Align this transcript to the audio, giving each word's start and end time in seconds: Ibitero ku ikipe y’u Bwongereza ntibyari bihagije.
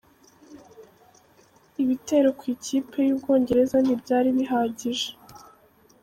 Ibitero 1.83 2.29
ku 2.39 2.43
ikipe 2.53 2.97
y’u 3.07 3.17
Bwongereza 3.19 3.77
ntibyari 3.81 4.29
bihagije. 4.37 5.09